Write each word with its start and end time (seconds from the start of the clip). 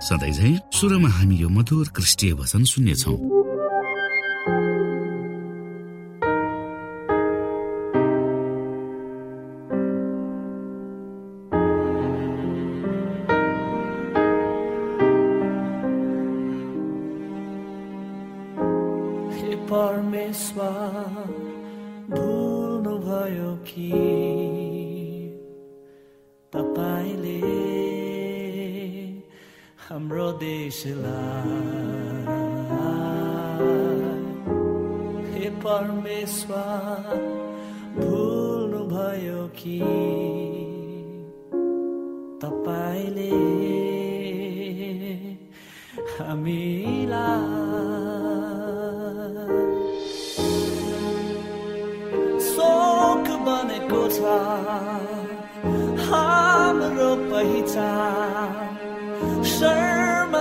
सधैँ 0.00 0.32
झै 0.32 0.50
सुरुमा 0.72 1.08
हामी 1.08 1.36
यो 1.36 1.48
मधुर 1.48 1.86
क्रिस्टीय 1.96 2.32
भजन 2.34 2.62
सुन्नेछौ। 2.64 3.14
परमेश्वर 19.70 20.89
हाम्रो 29.90 30.32
देशलाई। 30.32 31.50
हे 35.32 35.50
परमेश्वर 35.50 37.16
भुल्नु 37.98 38.82
भयो 38.92 39.40
कि? 39.58 39.78
तपाईँले 42.42 43.30
हामीलाई 46.18 47.49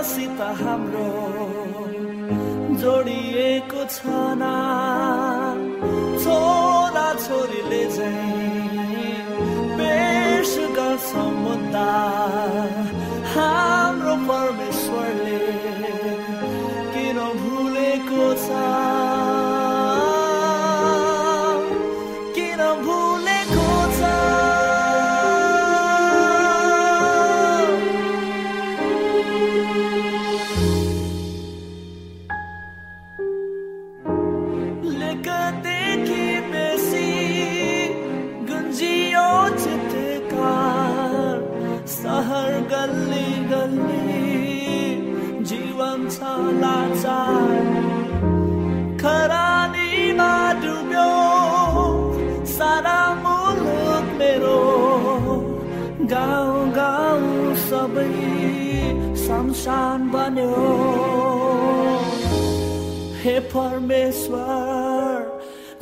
शर्मसित 0.10 0.42
हाम्रो 0.62 1.08
जोडिएको 2.82 3.82
छ 3.94 4.02
ना। 4.42 4.89
शमशान 59.26 60.00
बन्यो। 60.14 60.54
हे 63.24 63.36
परमेश्वर 63.54 65.18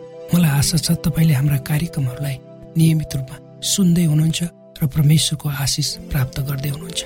मलाई 0.33 0.51
आशा 0.59 0.77
छ 0.77 0.87
तपाईँले 1.03 1.33
हाम्रा 1.33 1.57
कार्यक्रमहरूलाई 1.69 2.35
नियमित 2.79 3.11
रूपमा 3.15 3.37
सुन्दै 3.61 4.05
हुनुहुन्छ 4.11 4.39
र 4.79 4.87
परमेश्वरको 4.87 5.47
आशिष 5.63 5.89
प्राप्त 6.11 6.37
गर्दै 6.47 6.69
हुनुहुन्छ। 6.71 7.01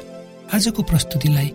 आजको 0.54 0.82
प्रस्तुतिलाई 0.90 1.50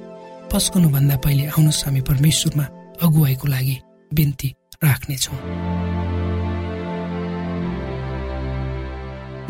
पस्कनुभन्दा 0.50 1.16
पहिले 1.24 1.44
आउनुहोस् 1.54 1.84
हामी 1.86 2.00
परमेश्वरमा 2.10 2.64
अगुवाईको 3.06 3.46
लागि 3.54 3.76
बिन्ती 4.10 4.48
राख्नेछौँ। 4.84 5.38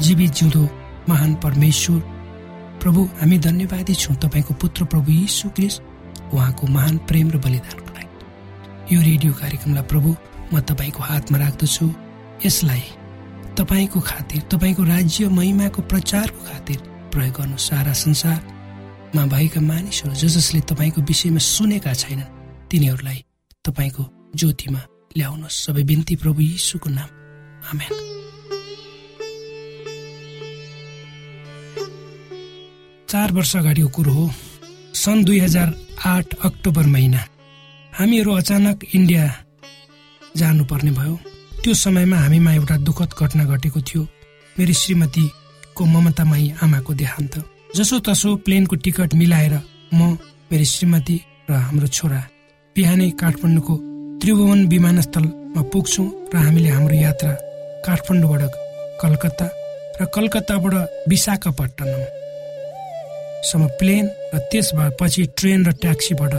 जीवित 0.05 0.31
जिउँदो 0.39 0.63
महान 1.09 1.33
परमेश्वर 1.45 2.01
प्रभु 2.83 3.01
हामी 3.21 3.39
धन्यवादी 3.49 3.95
छौँ 3.95 4.17
तपाईँको 4.21 4.53
पुत्र 4.61 4.85
प्रभु 4.93 5.09
यीशु 5.13 5.49
क्रिस्ट 5.57 5.81
उहाँको 6.37 6.67
महान 6.77 6.95
प्रेम 7.09 7.27
र 7.31 7.37
बलिदानको 7.45 7.91
लागि। 7.97 8.95
यो 8.95 9.01
रेडियो 9.09 9.33
कार्यक्रमलाई 9.41 9.89
प्रभु 9.89 10.11
म 10.53 10.61
तपाईँको 10.69 11.01
हातमा 11.01 11.39
राख्दछु। 11.39 11.87
यसलाई 12.47 12.83
तपाईँको 13.57 14.01
खातिर 14.01 14.41
तपाईँको 14.43 14.83
राज्य 14.85 15.29
महिमाको 15.29 15.83
प्रचारको 15.83 16.41
खातिर 16.45 16.79
प्रयोग 17.13 17.35
गर्नु 17.35 17.57
सारा 17.57 17.93
संसारमा 17.93 19.27
भएका 19.27 19.61
मानिसहरू 19.61 20.15
ज 20.15 20.25
जसले 20.27 20.61
तपाईँको 20.61 21.01
विषयमा 21.01 21.39
सुनेका 21.39 21.93
छैनन् 21.93 22.33
तिनीहरूलाई 22.71 23.25
तपाईँको 23.65 24.03
ज्योतिमा 24.37 24.81
ल्याउनुहोस्। 25.17 25.61
सबै 25.67 25.83
बिन्ती 25.83 26.17
प्रभु 26.17 26.41
यीशुको 26.41 26.91
नाम। 26.91 27.11
आमेन। 27.71 27.93
चार 33.09 33.33
वर्ष 33.33 33.57
अगाडिको 33.57 33.89
कुरो 33.89 34.13
हो। 34.13 34.31
सन् 34.95 35.25
दुई 35.25 35.39
हजार 35.39 35.75
आठ 36.07 36.35
अक्टोबर 36.45 36.87
महिना 36.87 37.21
हामीहरू 37.99 38.33
अचानक 38.33 38.85
इन्डिया 38.95 39.25
जानुपर्ने 40.37 40.91
भयो। 40.91 41.19
त्यो 41.63 41.75
समयमा 41.75 42.17
हामीमा 42.17 42.53
एउटा 42.53 42.77
दुःखद 42.89 43.11
घटना 43.21 43.45
घटेको 43.45 43.81
थियो। 43.89 44.03
मेरो 44.57 44.73
श्रीमतीको 44.81 45.83
ममतामाई 45.85 46.47
आमाको 46.65 46.93
देहान्त। 47.01 47.35
जसो 47.77 47.99
तसो 48.01 48.29
प्लेनको 48.45 48.77
टिकट 48.81 49.15
मिलाएर 49.21 49.55
म 49.93 50.17
मेरो 50.49 50.65
श्रीमती 50.65 51.17
र 51.51 51.53
हाम्रो 51.53 51.87
छोरा 51.97 52.21
बिहानै 52.77 53.11
काठमाडौँको 53.21 53.75
त्रिभुवन 54.21 54.61
विमानस्थलमा 54.73 55.63
पुग्छौँ 55.73 56.09
र 56.33 56.37
हामीले 56.45 56.71
हाम्रो 56.77 56.97
यात्रा 56.97 57.33
काठमाडौँबाट 57.87 58.43
कलकत्ता 59.01 59.47
र 60.01 60.05
कलकत्ताबाट 60.17 60.75
विशाखापट्टनम। 61.11 62.03
सम्म 63.49 63.63
प्लेन 63.79 64.05
र 64.33 64.39
त्यसपछि 64.49 65.23
ट्रेन 65.37 65.61
र 65.69 65.71
ट्याक्सीबाट 65.83 66.35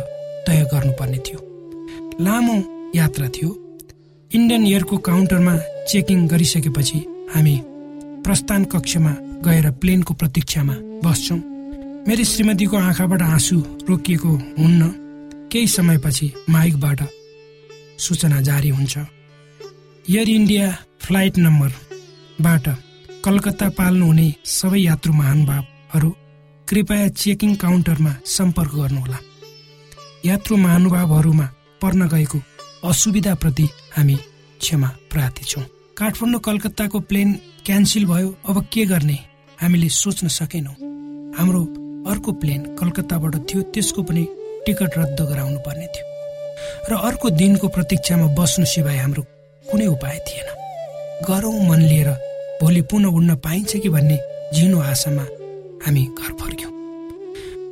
तय 0.50 0.60
गर्नुपर्ने 0.74 1.20
थियो। 1.26 1.40
लामो 2.26 2.58
यात्रा 2.96 3.28
थियो। 3.38 3.50
इन्डियन 4.34 4.66
एयरको 4.66 4.98
काउन्टरमा 5.06 5.54
चेकिङ 5.92 6.20
गरिसकेपछि 6.28 7.00
हामी 7.34 7.56
प्रस्थान 8.26 8.64
कक्षमा 8.74 9.12
गएर 9.46 9.66
प्लेनको 9.82 10.14
प्रतीक्षामा 10.14 10.76
बस्छौँ। 11.04 11.38
मेरी 12.08 12.26
श्रीमतीको 12.26 12.78
आँखाबाट 12.78 13.22
आँसु 13.22 13.58
रोकिएको 13.90 14.32
हुन्न 14.60 14.88
केही 15.52 15.68
समयपछि 15.68 16.32
माइकबाट 16.50 17.00
सूचना 18.00 18.40
जारी 18.42 18.70
हुन्छ। 18.70 18.98
एयर 18.98 20.30
इन्डिया 20.30 20.70
फ्लाइट 21.04 21.38
नम्बरबाट 21.38 22.66
कलकत्ता 23.26 23.70
पाल्नुहुने 23.78 24.28
सबै 24.54 24.80
यात्रु 24.80 25.14
महानुभावहरू 25.14 26.10
कृपया 26.68 27.08
चेकिङ 27.20 27.56
काउन्टरमा 27.66 28.16
सम्पर्क 28.38 28.72
गर्नुहोला। 28.80 29.20
यात्रु 30.26 30.58
महानुभावहरूमा 30.58 31.52
पर्न 31.82 32.08
गएको 32.16 32.40
असुविधाप्रति 32.90 33.70
हामी 33.92 34.16
क्षमा 34.62 34.88
प्रार्थी 35.12 35.46
छौँ 35.46 35.64
काठमाडौँ 35.98 36.40
कलकत्ताको 36.40 37.00
प्लेन 37.10 37.34
क्यान्सिल 37.66 38.06
भयो 38.06 38.30
अब 38.50 38.58
के 38.74 38.86
गर्ने? 38.86 39.18
हामीले 39.62 39.90
सोच्न 39.92 40.28
सकेनौँ। 40.28 40.76
हाम्रो 41.38 41.62
अर्को 42.12 42.32
प्लेन 42.42 42.62
कलकत्ताबाट 42.76 43.36
थियो 43.52 43.62
त्यसको 43.74 44.02
पनि 44.04 44.24
टिकट 44.66 44.98
रद्द 44.98 45.20
गराउनु 45.22 45.60
पर्ने 45.60 45.88
थियो। 45.94 46.06
र 46.90 46.98
अर्को 47.08 47.30
दिनको 47.30 47.68
प्रतीक्षामा 47.68 48.28
बस्नु 48.34 48.66
सिवाय 48.66 48.98
हाम्रो 48.98 49.24
कुनै 49.66 49.86
उपाय 49.86 50.18
थिएन। 50.28 50.50
गरौँ 51.28 51.54
मन 51.70 51.82
लिएर 51.82 52.10
भोलि 52.62 52.82
पुनः 52.90 53.16
उड्न 53.18 53.36
पाइन्छ 53.36 53.76
कि 53.78 53.90
भन्ने 53.90 54.18
झिनो 54.56 54.80
आशामा 54.82 55.26
हामी 55.86 56.04
घर 56.18 56.32
फर्क्यौँ। 56.42 56.74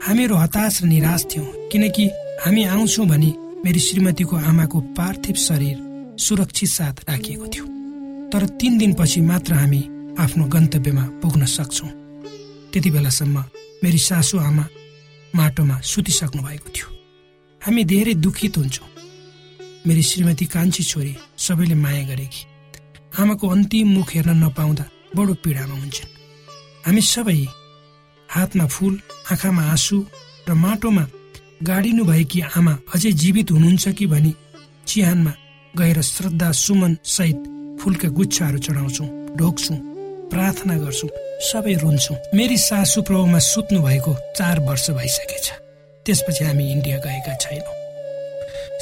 हामीहरू 0.06 0.36
हताश 0.36 0.84
र 0.84 0.88
निराश 0.88 1.26
थियौँ 1.32 1.70
किनकि 1.72 2.06
हामी 2.46 2.64
आउँछौँ 2.66 3.08
भने 3.08 3.34
मेरी 3.66 3.80
श्रीमतीको 3.80 4.36
आमाको 4.36 4.80
पार्थिव 4.98 5.36
शरीर 5.48 5.78
सुरक्षित 6.20 6.70
साथ 6.70 6.96
राखिएको 7.10 7.48
थियो। 7.48 7.66
तर 8.32 8.46
तिन 8.60 8.78
दिनपछि 8.78 9.22
मात्र 9.22 9.54
हामी 9.54 9.82
आफ्नो 10.20 10.46
गन्तव्यमा 10.46 11.04
पुग्न 11.22 11.46
सक्छौँ। 11.46 11.90
त्यति 12.72 12.90
बेलासम्म 12.92 13.44
मेरी 13.84 13.98
सासु 13.98 14.38
आमा 14.40 14.66
माटोमा 15.36 15.80
सुतिसक्नु 15.82 16.42
भएको 16.44 16.70
थियो। 16.70 16.88
हामी 17.62 17.84
धेरै 17.84 18.14
दुखित 18.14 18.58
हुन्छौँ। 18.58 18.88
मेरी 19.88 20.04
श्रीमती 20.04 20.46
कान्छी 20.46 20.84
छोरी 20.84 21.16
सबैले 21.38 21.76
माया 21.76 22.04
गरेकी। 22.08 22.42
आमाको 23.20 23.48
अन्तिम 23.48 23.88
मुख 23.88 24.10
हेर्न 24.14 24.44
नपाउँदा 24.44 24.86
बडो 25.16 25.34
पीडामा 25.34 25.76
हुन्छन्। 25.76 26.14
हामी 26.86 27.02
सबै 27.02 27.40
हातमा 28.30 28.66
फुल 28.66 28.94
आँखामा 29.32 29.64
आँसु 29.64 29.98
र 30.50 30.54
माटोमा 30.54 31.04
गाडिनु 31.64 32.04
भएकी 32.06 32.40
आमा 32.58 32.74
अझै 32.94 33.12
जीवित 33.12 33.52
हुनुहुन्छ 33.52 33.88
कि 33.90 34.06
भनी 34.08 34.34
चिहानमा 34.88 35.34
गएर 35.80 36.02
श्रद्धा 36.02 36.52
सुमन 36.52 36.98
सहित 37.06 37.44
फुलका 37.82 38.10
गुच्छाहरू 38.10 38.60
चढाउँछौँ 38.60 39.08
ढोक्छौँ 39.38 39.78
प्रार्थना 40.32 40.78
गर्छौँ 40.78 41.10
सबै 41.42 41.74
रुन्छौँ। 41.82 42.18
मेरी 42.36 42.58
सासु 42.60 43.02
प्रभुमा 43.02 43.40
सुत्नु 43.40 43.80
भएको 43.82 44.14
चार 44.38 44.60
वर्ष 44.60 44.90
भइसकेछ। 44.92 45.52
त्यसपछि 46.06 46.44
हामी 46.46 46.72
इन्डिया 46.72 46.98
गएका 47.06 47.34
छैनौँ। 47.36 47.76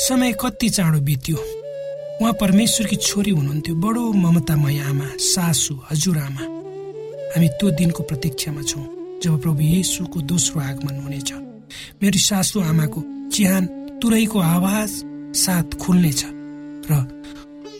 समय 0.07 0.33
कति 0.41 0.69
चाँडो 0.69 0.99
बित्यो। 1.01 1.37
उहाँ 2.21 2.33
परमेश्वरकी 2.41 2.95
छोरी 2.95 3.31
हुनुहुन्थ्यो। 3.31 3.75
बडो 3.75 4.03
ममतामय 4.13 4.79
आमा 4.89 5.07
सासु 5.31 5.73
हजुरआमा 5.91 6.43
हामी 7.33 7.47
त्यो 7.59 7.69
दिनको 7.77 8.03
प्रतीक्षामा 8.03 8.61
छौँ 8.61 8.85
जब 9.23 9.41
प्रभु 9.41 9.61
येसुको 9.61 10.21
दोस्रो 10.31 10.61
आगमन 10.61 10.95
हुनेछ। 11.03 11.29
मेरो 12.01 12.19
सासु 12.19 12.59
आमाको 12.61 13.03
चिहान 13.33 13.65
तुरैको 14.01 14.39
आवाज 14.39 14.89
साथ 15.37 15.77
खुल्नेछ। 15.81 16.21
र 16.91 16.94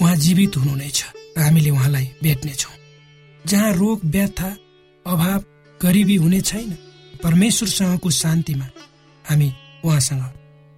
उहाँ 0.02 0.16
जीवित 0.16 0.58
हुनुहुनेछ 0.58 1.04
र 1.38 1.42
हामीले 1.42 1.70
उहाँलाई 1.70 2.06
भेट्नेछौँ। 2.24 2.76
जहाँ 3.46 3.72
रोग 3.74 4.00
व्यथा 4.06 4.50
अभाव 5.06 5.44
गरिबी 5.82 6.16
हुने 6.16 6.42
छैन 6.42 6.72
परमेश्वरसँगको 7.24 8.10
शान्तिमा 8.12 8.68
हामी 9.26 9.50
उहाँसँग 9.86 10.24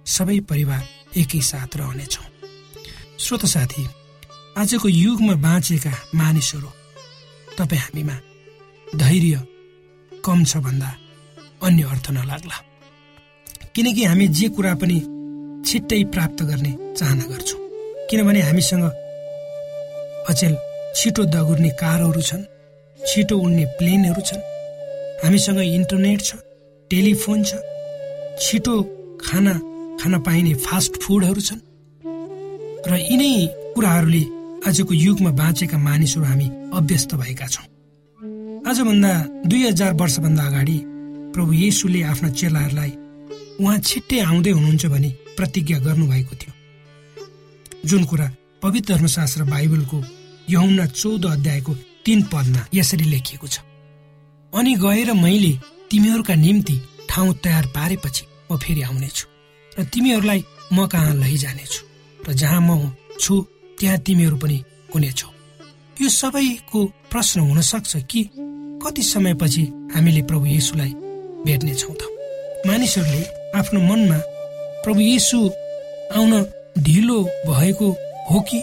सबै 0.06 0.38
परिवार 0.40 0.82
एकैसाथ 1.18 1.76
रहनेछौँ। 1.76 2.26
श्रोत 3.18 3.46
साथी 3.46 3.86
आजको 4.58 4.88
युगमा 4.88 5.34
बाँचेका 5.44 5.92
मानिसहरू 6.14 6.70
तपाईँ 7.58 7.80
हामीमा 7.80 8.16
धैर्य 8.96 9.36
कम 10.24 10.44
छ 10.44 10.56
भन्दा 10.56 10.90
अन्य 11.62 11.82
अर्थ 11.82 12.10
नलाग्ला। 12.10 12.58
किनकि 13.74 14.04
हामी 14.04 14.26
जे 14.28 14.48
कुरा 14.48 14.74
पनि 14.74 14.98
छिट्टै 15.66 16.02
प्राप्त 16.12 16.42
गर्ने 16.42 16.72
चाहना 16.98 17.24
गर्छौँ। 17.24 17.59
किनभने 18.10 18.40
हामीसँग 18.42 18.84
अचेल 20.30 20.54
छिटो 20.98 21.24
दगुर्ने 21.30 21.70
कारहरू 21.78 22.22
छन् 22.28 22.42
छिटो 22.98 23.36
उड्ने 23.38 23.64
प्लेनहरू 23.78 24.22
छन्। 24.28 24.42
हामीसँग 25.22 25.60
इन्टरनेट 25.60 26.20
छ 26.20 26.34
टेलिफोन 26.90 27.38
छ 27.46 27.62
छिटो 28.42 28.74
खाना 29.22 29.54
खान 30.02 30.18
पाइने 30.26 30.54
फास्ट 30.66 30.92
फुडहरू 31.02 31.40
छन्। 31.48 31.62
र 32.90 32.92
यिनै 32.98 33.32
कुराहरूले 33.78 34.22
आजको 34.66 34.92
युगमा 35.06 35.30
बाँचेका 35.40 35.78
मानिसहरू 35.78 36.24
हामी 36.26 36.46
अभ्यस्त 36.78 37.14
भएका 37.14 37.46
छौँ। 37.46 37.66
आजभन्दा 38.70 39.12
दुई 39.46 39.62
हजार 39.70 39.92
वर्षभन्दा 40.02 40.42
अगाडि 40.50 40.78
प्रभु 41.34 41.52
येसुले 41.62 42.00
आफ्ना 42.10 42.28
चेलाहरूलाई 42.40 42.92
उहाँ 43.62 43.78
छिट्टै 43.88 44.18
आउँदै 44.28 44.50
हुनुहुन्छ 44.56 44.86
भनी 44.94 45.10
प्रतिज्ञा 45.38 45.78
गर्नुभएको 45.86 46.34
थियो। 46.40 46.52
जुन 47.84 48.04
कुरा 48.04 48.30
पवित्र 48.62 48.94
धर्मशास्त्र 48.94 49.44
बाइबलको 49.44 50.02
यहुना 50.50 50.86
चौध 50.86 51.24
अध्यायको 51.26 51.74
तीन 52.04 52.22
पदमा 52.32 52.66
यसरी 52.74 53.04
लेखिएको 53.04 53.46
छ। 53.46 53.58
अनि 54.52 54.74
गएर 54.76 55.12
मैले 55.14 55.52
तिमीहरूका 55.90 56.34
निम्ति 56.34 56.76
ठाउँ 57.08 57.34
तयार 57.44 57.66
पारेपछि 57.76 58.24
म 58.52 58.56
फेरि 58.58 58.82
आउनेछु 58.82 59.26
र 59.72 59.84
तिमीहरूलाई 59.92 60.44
म 60.72 60.86
कहाँ 60.86 61.14
लैजानेछु 61.14 61.82
र 62.28 62.32
जहाँ 62.32 62.60
म 62.60 62.92
छु 63.20 63.34
त्यहाँ 63.78 63.98
तिमीहरू 63.98 64.36
पनि 64.36 64.62
हुनेछौ। 64.94 65.28
यो 66.02 66.08
सबैको 66.08 66.84
प्रश्न 67.10 67.40
हुन 67.40 67.60
सक्छ 67.60 67.96
कि 68.10 68.20
कति 68.82 69.02
समयपछि 69.02 69.62
हामीले 69.94 70.22
प्रभु 70.22 70.46
येसुलाई 70.46 70.92
भेट्नेछौँ 71.46 71.94
त? 71.94 72.02
मानिसहरूले 72.66 73.22
आफ्नो 73.58 73.80
मनमा 73.80 74.18
प्रभु 74.84 75.00
येसु 75.00 75.38
आउन 76.16 76.32
ढिलो 76.82 77.22
भएको 77.46 77.90
हो 78.30 78.40
कि 78.48 78.58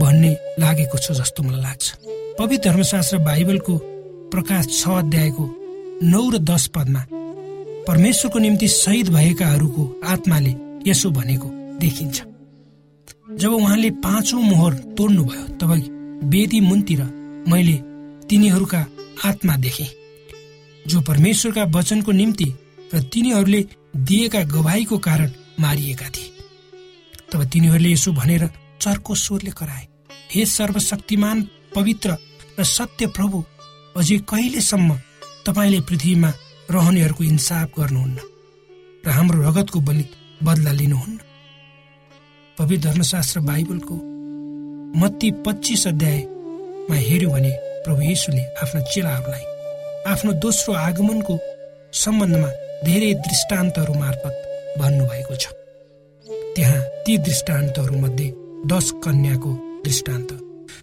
भन्ने 0.00 0.30
लागेको 0.58 0.98
छ 0.98 1.12
जस्तो 1.12 1.42
मलाई 1.42 1.60
लाग्छ। 1.62 1.92
पवित्र 2.38 2.70
धर्मशास्त्र 2.70 3.18
बाइबलको 3.18 3.76
प्रकाश 4.32 4.66
छ 4.72 4.88
अध्यायको 4.98 5.44
नौ 6.02 6.22
र 6.30 6.38
दस 6.44 6.66
पदमा 6.74 7.04
परमेश्वरको 7.88 8.38
निम्ति 8.38 8.68
शहीद 8.70 9.08
भएकाहरूको 9.14 9.82
आत्माले 10.06 10.54
यसो 10.86 11.10
भनेको 11.10 11.48
देखिन्छ। 11.80 12.22
जब 13.40 13.52
उहाँले 13.52 13.90
पाँचौं 14.02 14.42
मोहर 14.42 14.74
तोड्नुभयो 14.98 15.44
तब 15.60 15.70
वेदी 16.24 16.60
मुनतिर 16.60 17.02
मैले 17.48 17.76
तिनीहरूका 18.28 18.86
आत्मा 19.24 19.56
देखे 19.56 19.86
जो 20.84 21.00
परमेश्वरका 21.00 21.64
वचनको 21.74 22.12
निम्ति 22.12 22.52
र 22.94 23.02
तिनीहरूले 23.12 23.64
दिएका 23.96 24.42
गवाईको 24.52 24.98
कारण 24.98 25.30
मारिएका 25.60 26.08
थिए। 26.08 26.23
तब 27.34 27.44
तिनीहरूले 27.50 27.90
यसो 27.90 28.12
भनेर 28.14 28.42
चर्को 28.80 29.14
स्वरले 29.14 29.50
कराए 29.58 29.84
हे 30.32 30.44
सर्वशक्तिमान 30.46 31.38
पवित्र 31.74 32.16
र 32.58 32.64
सत्य 32.64 33.06
प्रभु 33.16 33.38
अझै 33.96 34.18
कहिलेसम्म 34.30 34.90
तपाईँले 35.46 35.80
पृथ्वीमा 35.88 36.30
रहनेहरूको 36.70 37.24
इन्साफ 37.24 37.68
गर्नुहुन्न 37.78 38.18
र 39.06 39.10
हाम्रो 39.16 39.42
रगतको 39.48 39.80
बलि 39.80 40.04
बदला 40.42 40.72
लिनुहुन्न? 40.72 41.18
पवित्र 42.58 42.88
धर्मशास्त्र 42.88 43.40
बाइबलको 43.50 43.96
मत्ती 45.00 45.30
पच्चिस 45.42 45.86
अध्यायमा 45.86 46.96
हेऱ्यो 47.08 47.30
भने 47.30 47.52
प्रभु 47.84 48.00
येसुले 48.02 48.44
आफ्ना 48.62 48.80
चेलाहरूलाई 48.94 49.44
आफ्नो 50.12 50.32
दोस्रो 50.46 50.74
आगमनको 50.86 51.34
सम्बन्धमा 52.04 52.50
धेरै 52.86 53.12
दृष्टान्तहरू 53.26 53.94
मार्फत 53.98 54.34
भन्नुभएको 54.78 55.34
छ। 55.34 55.63
त्यहाँ 56.56 56.80
ती 57.06 57.16
दृष्टान्तहरू 57.18 57.98
मध्ये 58.00 58.28
दश 58.66 58.90
कन्याको 59.04 59.52
दृष्टान्त। 59.84 60.30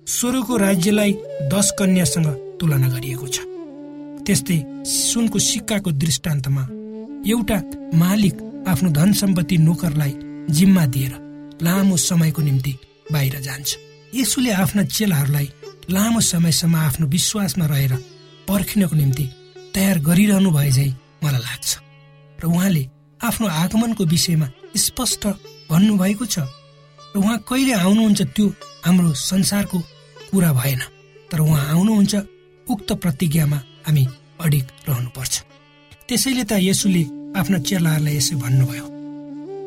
स्वर्गको 0.07 0.57
राज्यलाई 0.57 1.13
दश 1.53 1.71
कन्यासँग 1.79 2.27
तुलना 2.59 2.87
गरिएको 2.87 3.27
छ। 3.27 3.39
त्यस्तै 4.25 4.57
सुनको 4.85 5.39
सिक्काको 5.39 5.91
दृष्टान्तमा 6.03 6.63
एउटा 7.25 7.57
मालिक 7.97 8.35
आफ्नो 8.67 8.89
धन 8.97 9.13
सम्पत्ति 9.13 9.57
नोकरलाई 9.57 10.13
जिम्मा 10.49 10.85
दिएर 10.93 11.13
लामो 11.63 11.97
समयको 11.97 12.41
निम्ति 12.41 12.73
बाहिर 13.11 13.39
जान्छ। 13.41 13.69
यसुले 14.15 14.51
आफ्ना 14.51 14.83
चेलाहरूलाई 14.85 15.47
लामो 15.89 16.19
समयसम्म 16.21 16.75
आफ्नो 16.77 17.07
विश्वासमा 17.07 17.65
रहेर 17.65 17.93
पर्खिनको 18.47 18.95
निम्ति 18.95 19.25
तयार 19.75 19.99
गरिरहनु 20.07 20.51
भए 20.51 20.71
झै 20.71 20.89
मलाई 21.23 21.41
लाग्छ। 21.41 21.69
र 22.39 22.45
उहाँले 22.45 22.83
आफ्नो 23.21 23.47
आगमनको 23.47 24.03
विषयमा 24.05 24.47
स्पष्ट 24.77 25.23
भन्नुभएको 25.71 26.25
छ। 26.25 26.39
र 27.13 27.17
उहाँ 27.19 27.37
कहिले 27.47 27.73
आउनुहुन्छ 27.73 28.21
त्यो 28.35 28.45
हाम्रो 28.85 29.13
संसारको 29.13 29.77
कुरा 30.31 30.51
भएन। 30.53 30.81
तर 31.31 31.39
उहाँ 31.39 31.63
आउनुहुन्छ 31.71 32.13
उक्त 32.67 32.89
प्रतिज्ञामा 32.93 33.57
हामी 33.87 34.03
अडिक 34.41 34.65
रहनुपर्छ। 34.89 35.33
त्यसैले 36.07 36.43
त 36.43 36.51
यसुले 36.59 37.03
आफ्ना 37.39 37.57
चेलाहरूलाई 37.67 38.15
यसै 38.15 38.35
भन्नुभयो। 38.35 38.85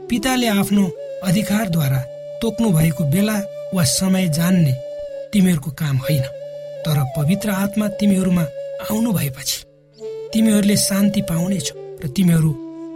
पिताले 0.08 0.48
आफ्नो 0.60 0.84
अधिकारद्वारा 1.24 2.00
तोक्नु 2.42 2.68
भएको 2.70 3.04
बेला 3.04 3.36
वा 3.74 3.84
समय 3.84 4.28
जान्ने 4.28 4.72
तिमीहरूको 5.32 5.70
काम 5.70 5.96
होइन। 5.96 6.24
तर 6.84 6.98
पवित्र 7.16 7.48
आत्मा 7.64 7.86
तिमीहरूमा 7.88 8.44
आउनु 8.90 9.12
भएपछि 9.12 9.58
तिमीहरूले 10.32 10.76
शान्ति 10.76 11.20
पाउनेछौ। 11.22 11.74
र 12.04 12.08
तिमीहरू 12.16 12.50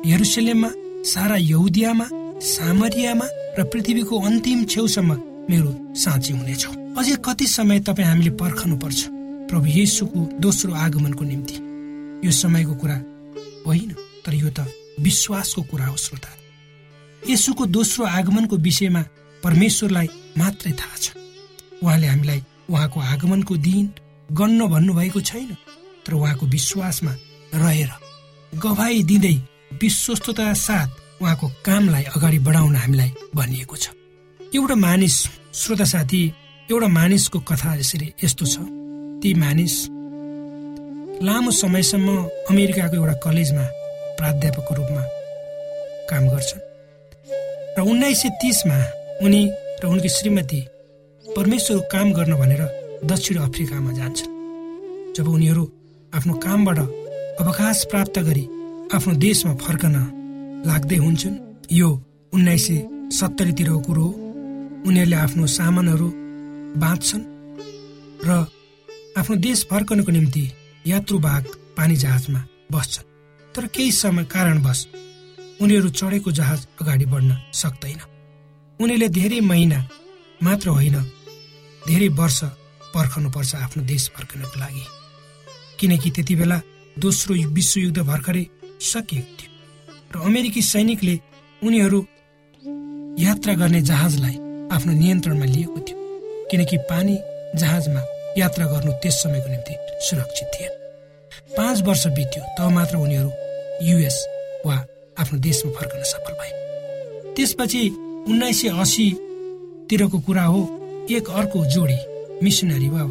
यरुसलेममा 0.06 0.70
सारा 1.04 1.36
यहुदियामा 1.40 2.06
सामरियामा 2.40 3.26
र 3.58 3.64
पृथ्वीको 3.64 4.18
अन्तिम 4.20 4.64
छेउसम्म 4.64 5.14
मेरो 5.50 5.70
साँची 5.94 6.32
हुनेछौ 6.32 6.72
अझै 6.94 7.16
कति 7.24 7.46
समय 7.46 7.80
तपाईँ 7.80 8.08
हामीले 8.08 8.30
पर्खनु 8.30 8.76
पर्छ 8.78 9.00
प्रभु 9.50 9.66
येसुको 9.66 10.20
दोस्रो 10.38 10.74
आगमनको 10.74 11.24
निम्ति। 11.24 11.56
यो 12.24 12.30
समयको 12.30 12.74
कुरा 12.74 12.96
होइन 13.66 13.90
तर 14.24 14.34
यो 14.34 14.50
त 14.50 14.66
विश्वासको 15.00 15.62
कुरा 15.62 15.86
हो 15.86 15.96
श्रोता। 15.96 16.30
यसुको 17.22 17.66
दोस्रो 17.66 18.04
आगमनको 18.06 18.56
विषयमा 18.56 19.02
परमेश्वरलाई 19.42 20.08
मात्रै 20.38 20.72
थाहा 20.72 20.96
छ। 20.96 21.06
उहाँले 21.82 22.06
हामीलाई 22.06 22.42
उहाँको 22.70 23.00
आगमनको 23.00 23.56
दिन 23.56 23.86
गन्न 24.32 24.66
भन्नुभएको 24.68 25.20
छैन 25.20 25.56
तर 26.06 26.12
उहाँको 26.14 26.46
विश्वासमा 26.46 27.12
रहेर 27.54 27.90
गवाई 28.52 29.02
दिँदै 29.02 29.34
विश्वस्तता 29.82 30.52
साथ 30.54 30.90
उहाँको 31.22 31.46
कामलाई 31.66 32.04
अगाडि 32.16 32.38
बढाउन 32.38 32.74
हामीलाई 32.76 33.10
भनिएको 33.34 33.76
छ। 33.76 33.90
एउटा 34.40 34.74
मानिस 34.74 35.16
श्रोता 35.54 35.84
साथी 35.84 36.22
एउटा 36.70 36.88
मानिसको 36.88 37.38
कथा 37.40 37.74
यसरी 37.74 38.08
यस्तो 38.24 38.44
छ। 38.46 38.56
ती 39.22 39.34
मानिस 39.34 39.74
लामो 41.26 41.50
समयसम्म 41.50 42.08
अमेरिकाको 42.50 42.96
एउटा 42.96 43.14
कलेजमा 43.24 43.64
प्राध्यापकको 44.18 44.74
रूपमा 44.74 45.02
काम 46.10 46.24
गर्छन्। 46.28 46.62
र 47.76 47.80
उन्नाइस 47.82 48.18
सय 48.22 48.28
तिसमा 48.40 48.78
उनी 49.26 49.42
र 49.82 49.86
उनकी 49.86 50.08
श्रीमती 50.08 50.60
परमेश्वर 51.24 51.78
काम 51.92 52.12
गर्न 52.12 52.32
भनेर 52.34 52.62
दक्षिण 53.04 53.36
अफ्रिकामा 53.38 53.92
जान्छन्। 53.92 54.34
जब 55.16 55.26
उनीहरू 55.28 55.64
आफ्नो 56.14 56.34
कामबाट 56.44 56.78
अवकाश 57.42 57.78
प्राप्त 57.90 58.18
गरी 58.18 58.44
आफ्नो 58.94 59.14
देशमा 59.18 59.54
फर्कन 59.54 59.96
लाग्दै 60.66 60.96
हुन्छन्। 60.96 61.36
यो 61.72 61.88
उन्नाइस 62.32 62.66
सय 62.66 62.78
सत्तरीतिरको 63.12 63.80
कुरो 63.80 64.02
हो। 64.02 64.12
उनीहरूले 64.86 65.16
आफ्नो 65.16 65.46
सामानहरू 65.46 66.08
बाँच्छन् 66.76 67.24
र 68.26 68.30
आफ्नो 69.18 69.36
देश 69.36 69.66
फर्कनको 69.70 70.12
निम्ति 70.12 70.44
यात्रुवाहक 70.86 71.46
पानी 71.76 71.96
जहाजमा 71.96 72.40
बस्छन्। 72.72 73.06
तर 73.54 73.66
केही 73.66 73.92
समय 73.92 74.24
कारणवश 74.24 74.86
उनीहरू 75.60 75.88
चढेको 75.88 76.30
जहाज 76.32 76.66
अगाडि 76.80 77.06
बढ्न 77.06 77.36
सक्दैन। 77.52 78.00
उनीहरूले 78.80 79.08
धेरै 79.08 79.40
महिना 79.40 79.78
मात्र 80.42 80.68
होइन 80.68 80.96
धेरै 81.86 82.08
वर्ष 82.08 82.40
पर्खनुपर्छ 82.94 83.54
आफ्नो 83.54 83.82
देश 83.84 84.08
फर्कनको 84.16 84.60
लागि। 84.60 84.84
किनकि 85.78 86.10
त्यति 86.10 86.34
बेला 86.34 86.60
दोस्रो 86.98 87.34
विश्वयुद्ध 87.34 87.98
भर्खरै 87.98 88.46
सकिएको 88.80 89.32
थियो। 89.38 89.57
र 90.10 90.20
अमेरिकी 90.24 90.62
सैनिकले 90.62 91.14
उनीहरू 91.62 91.98
यात्रा 93.24 93.54
गर्ने 93.54 93.80
जहाजलाई 93.80 94.36
आफ्नो 94.72 94.92
नियन्त्रणमा 94.92 95.44
लिएको 95.44 95.80
थियो 95.86 95.98
किनकि 96.50 96.76
पानी 96.90 97.16
जहाजमा 97.60 98.02
यात्रा 98.38 98.66
गर्नु 98.66 98.92
त्यस 99.02 99.22
समयको 99.22 99.48
निम्ति 99.48 99.74
सुरक्षित 100.06 100.48
थिएन। 100.54 100.72
पाँच 101.56 101.82
वर्ष 101.82 102.06
बित्यो 102.16 102.42
तब 102.58 102.70
मात्र 102.70 102.96
उनीहरू 102.96 103.30
युएस 103.88 104.16
वा 104.66 104.76
आफ्नो 105.20 105.38
देशमा 105.38 105.72
फर्कन 105.72 106.02
सफल 106.12 106.32
भए। 106.40 106.52
त्यसपछि 107.36 107.82
उन्नाइस 108.28 108.60
सय 108.62 108.68
असीतिरको 108.80 110.18
कुरा 110.20 110.44
हो 110.44 110.60
एक 111.10 111.30
अर्को 111.30 111.64
जोडी 111.74 111.98
मिसनरी 112.44 112.88
वा 112.88 113.04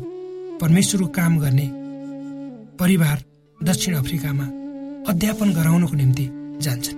परमेश्वरको 0.62 1.08
काम 1.20 1.40
गर्ने 1.40 1.68
परिवार 2.80 3.24
दक्षिण 3.64 3.96
अफ्रिकामा 3.96 4.46
अध्यापन 5.12 5.54
गराउनको 5.54 5.96
निम्ति 5.96 6.30
जान्छन्। 6.64 6.98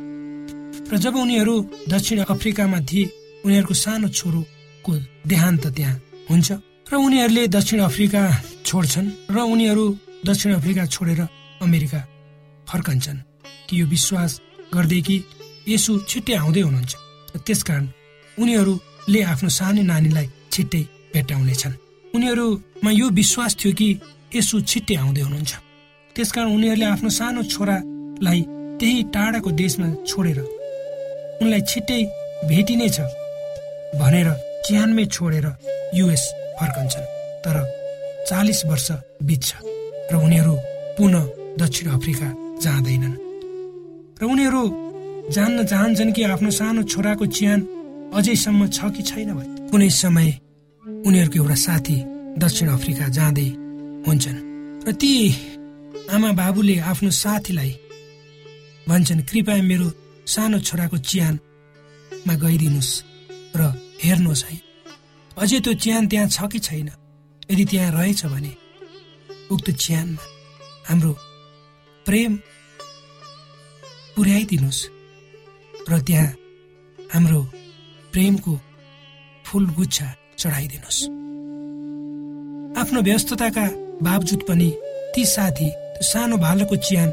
र 0.92 0.98
जब 0.98 1.16
उनीहरू 1.16 1.56
दक्षिण 1.90 2.20
अफ्रिकामा 2.26 2.80
थिए 2.90 3.12
उनीहरूको 3.46 3.74
सानो 3.74 4.08
छोरोको 4.10 4.92
देहान्त 5.28 5.66
त्यहाँ 5.76 5.96
हुन्छ। 6.30 6.50
र 6.92 6.94
उनीहरूले 6.98 7.44
दक्षिण 7.48 7.80
अफ्रिका 7.80 8.22
छोड्छन् 8.66 9.10
र 9.30 9.38
उनीहरू 9.54 9.86
दक्षिण 10.26 10.52
अफ्रिका 10.60 10.84
छोडेर 10.86 11.22
अमेरिका 11.62 12.00
फर्कन्छन्। 12.68 13.20
ती 13.68 13.74
यो 13.78 13.86
विश्वास 13.86 14.32
गर्दै 14.74 15.02
कि 15.02 15.16
यसु 15.68 15.92
छिट्टै 16.10 16.34
आउँदै 16.42 16.62
हुनुहुन्छ। 16.62 16.94
त्यसकारण 17.46 17.86
उनीहरूले 18.38 19.22
आफ्नो 19.32 19.50
सानो 19.50 19.82
नानीलाई 19.82 20.28
छिट्टै 20.54 20.84
भेट्टाउनेछन्। 21.14 21.74
उनीहरूमा 22.16 22.92
यो 22.92 23.08
विश्वास 23.10 23.52
थियो 23.60 23.72
कि 23.74 23.88
यसु 24.36 24.56
छिट्टै 24.62 24.96
आउँदै 24.96 25.22
हुनुहुन्छ। 25.22 25.54
त्यसकारण 26.16 26.50
उनीहरूले 26.58 26.86
आफ्नो 26.86 27.10
सानो 27.10 27.42
छोरालाई 27.54 28.42
त्यही 28.80 29.02
टाढाको 29.14 29.50
देशमा 29.62 29.88
छोडेर 30.10 30.40
उनलाई 31.42 31.62
छिट्टै 31.70 32.02
भेटिनेछ 32.50 32.98
भनेर 34.02 34.28
च्यानमै 34.66 35.06
छोडेर 35.16 35.46
युएस 36.00 36.24
फर्कन्छन्। 36.60 37.08
तर 37.44 37.58
चालिस 38.30 38.60
वर्ष 38.70 38.88
बित्छ 39.28 39.50
र 40.12 40.14
उनीहरू 40.26 40.54
पुनः 40.98 41.24
दक्षिण 41.62 41.88
अफ्रिका 41.98 42.30
जाँदैनन्। 42.64 43.16
र 44.20 44.24
उनीहरू 44.34 44.64
जान्न 45.36 45.58
चाहन्छन् 45.72 46.14
कि 46.16 46.22
आफ्नो 46.34 46.52
सानो 46.60 46.82
छोराको 46.92 47.26
च्यान 47.38 47.60
अझैसम्म 48.18 48.62
छ 48.76 48.80
कि 48.96 49.02
छैन 49.10 49.30
भने 49.38 49.70
कुनै 49.70 49.90
समय 50.04 50.30
उनीहरूको 51.08 51.38
एउटा 51.40 51.58
साथी 51.66 51.98
दक्षिण 52.44 52.68
अफ्रिका 52.78 53.06
जाँदै 53.18 53.50
हुन्छन्। 54.08 54.40
र 54.88 54.92
ती 55.02 55.12
आमा 56.16 56.30
बाबुले 56.40 56.76
आफ्नो 56.92 57.12
साथीलाई 57.24 57.72
भन्छन् 58.90 59.22
कृपया 59.30 59.62
मेरो 59.70 59.88
सानो 60.26 60.60
छोराको 60.68 60.98
च्यानमा 60.98 62.34
गइदिनुहोस् 62.44 62.94
र 63.56 63.62
हेर्नुहोस् 64.04 64.46
है। 64.50 64.58
अझै 65.38 65.60
त्यो 65.62 65.74
च्यान 65.74 66.08
त्यहाँ 66.08 66.28
छ 66.28 66.38
कि 66.52 66.60
छैन? 66.60 66.90
यदि 67.52 67.66
त्यहाँ 67.66 67.92
रहेछ 67.94 68.26
भने 68.26 68.52
उक्त 69.52 69.68
च्यानमा 69.84 70.24
हाम्रो 70.90 71.12
प्रेम 72.06 72.32
पुर्याइदिनुहोस् 74.16 74.82
र 75.90 76.00
त्यहाँ 76.02 76.30
हाम्रो 77.00 77.42
प्रेमको 78.14 78.54
फुल 79.46 79.66
गुच्छा 79.78 80.08
चढाइदिनुहोस्। 80.40 81.00
आफ्नो 82.82 83.00
व्यस्तताका 83.02 83.66
बावजुद 84.02 84.42
पनि 84.50 84.70
ती 85.14 85.26
साथी 85.26 85.70
त्यो 85.70 86.04
सानो 86.04 86.38
भालुको 86.38 86.76
च्यान 86.88 87.10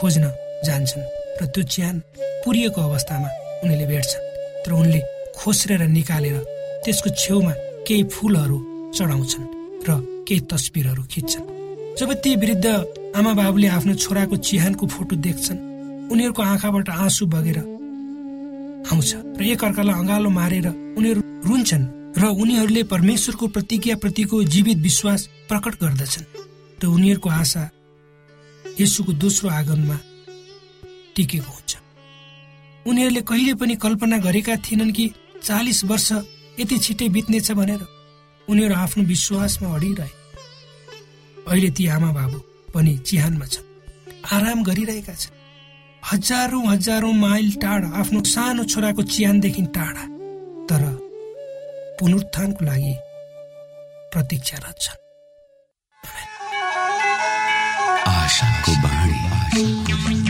खोज्न 0.00 0.24
जान्छन् 0.66 1.04
र 1.40 1.46
त्यो 1.54 1.62
च्यान 1.72 1.96
पुरिएको 2.44 2.80
अवस्थामा 2.80 3.28
उनीहरूले 3.64 3.86
भेट्छन् 3.92 4.28
तर 4.64 4.72
उनले 4.72 5.00
खोस्रेर 5.38 5.82
निकालेर 5.88 6.36
त्यसको 6.84 7.08
छेउमा 7.22 7.52
केही 7.86 8.02
फुलहरू 8.14 8.58
चढाउँछन् 8.96 9.46
र 9.86 9.90
केही 10.28 10.40
तस्बिरहरू 10.50 11.02
खिच्छन्। 11.12 11.44
जब 11.98 12.10
ती 12.22 12.30
वृद्ध 12.36 12.66
आमा 13.16 13.32
बाबुले 13.34 13.68
आफ्नो 13.76 13.94
छोराको 13.94 14.36
चिहानको 14.36 14.86
फोटो 14.86 15.16
देख्छन् 15.16 15.64
उनीहरूको 16.12 16.42
आँखाबाट 16.42 16.88
आँसु 16.88 17.26
बगेर 17.26 17.58
आउँछ 18.90 19.10
र 19.38 19.42
एकअर्कालाई 19.54 19.94
अँगालो 20.00 20.30
मारेर 20.30 20.66
उनीहरू 20.98 21.20
रुन्छन् 21.48 21.84
र 22.20 22.22
उनीहरूले 22.42 22.82
परमेश्वरको 22.92 23.46
प्रतिज्ञाप्रतिको 23.56 24.36
जीवित 24.44 24.78
विश्वास 24.78 25.20
प्रकट 25.48 25.74
गर्दछन्। 25.82 26.26
र 26.82 26.86
उनीहरूको 26.86 27.28
आशा 27.30 27.62
यसुको 28.80 29.12
दोस्रो 29.12 29.48
आगमनमा 29.50 29.96
टिकेको 31.16 31.50
हुन्छ। 31.52 31.72
उनीहरूले 32.86 33.20
कहिले 33.20 33.54
पनि 33.54 33.74
कल्पना 33.76 34.16
गरेका 34.18 34.54
थिएनन् 34.56 34.92
कि 34.92 35.04
चालिस 35.42 35.84
वर्ष 35.84 36.08
यति 36.60 36.76
छिट्टै 36.78 37.08
बित्नेछ 37.08 37.50
भनेर 37.52 37.82
उनीहरू 38.48 38.74
आफ्नो 38.74 39.02
विश्वासमा 39.04 39.68
अडिरहे। 39.74 40.12
अहिले 41.48 41.70
ती 41.70 41.86
आमा 41.86 42.10
बाबु 42.12 42.38
पनि 42.74 42.92
चिहानमा 42.98 43.46
छन्। 43.46 43.66
आराम 44.32 44.62
गरिरहेका 44.62 45.14
छन्। 45.14 45.34
हजारौं 46.02 46.64
हजारौं 46.68 47.12
माइल 47.12 47.48
टाढा 47.62 47.88
आफ्नो 48.00 48.20
सानो 48.24 48.64
छोराको 48.64 49.02
चिहानदेखि 49.02 49.62
टाढा 49.76 50.04
तर 50.68 50.82
पुनरुत्थानको 52.00 52.64
लागि 52.64 52.94
प्रतीक्षारत 54.12 54.76
छन्। 54.80 54.98
आशाको 58.08 58.72
बाणी। 58.82 60.29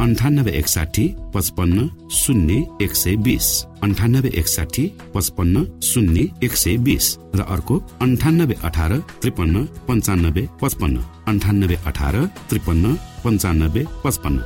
अन्ठानब्बे 0.00 0.50
एकसाठी 0.52 1.04
पचपन्न 1.34 1.86
शून्य 2.12 2.54
एक 2.82 2.92
सय 2.94 3.14
बिस। 3.18 3.46
अन्ठानब्बे 3.82 4.30
एकसाठी 4.38 4.84
पचपन्न 5.14 5.64
शून्य 5.82 6.22
एक 6.42 6.52
सय 6.54 6.76
बिस। 6.86 7.06
र 7.34 7.42
अर्को 7.54 7.78
अन्ठानब्बे 8.00 8.54
अठार 8.62 8.92
त्रिपन्न 9.22 9.64
पन्चानब्बे 9.88 10.42
पचपन्न। 10.62 10.96
अन्ठानब्बे 11.28 11.76
अठार 11.86 12.16
त्रिपन्न 12.48 12.94
पन्चानब्बे 13.24 13.82
पचपन्न। 14.04 14.38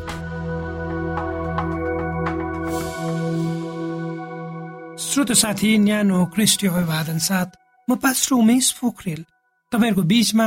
श्रोत 5.05 5.31
साथी 5.37 5.71
न्यानो 5.79 6.25
क्रिस्टी 6.35 6.67
अभिवादन 6.67 7.19
साथ 7.29 7.49
म 7.89 8.01
पास्टर 8.01 8.35
उमेश 8.35 8.67
पोखरेल। 8.81 9.25
तपाईँहरूको 9.73 10.03
बीचमा 10.03 10.47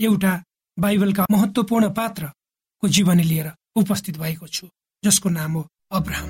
एउटा 0.00 0.32
बाइबलका 0.78 1.24
महत्वपूर्ण 1.30 1.88
पात्रको 1.94 2.88
जीवनी 2.88 3.22
लिएर 3.22 3.48
उपस्थित 3.76 4.18
भएको 4.18 4.46
छु 4.46 4.68
जसको 5.02 5.28
नाम 5.28 5.52
हो 5.52 5.66
अब्राहम। 5.92 6.28